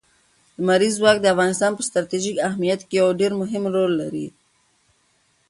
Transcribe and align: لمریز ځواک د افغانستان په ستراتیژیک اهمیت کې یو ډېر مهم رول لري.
لمریز 0.61 0.93
ځواک 0.99 1.17
د 1.21 1.25
افغانستان 1.33 1.71
په 1.75 1.81
ستراتیژیک 1.87 2.37
اهمیت 2.47 2.81
کې 2.89 2.95
یو 3.01 3.07
ډېر 3.19 3.31
مهم 3.41 3.63
رول 3.75 3.91
لري. 4.01 4.27